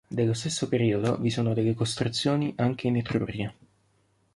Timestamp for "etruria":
2.97-3.53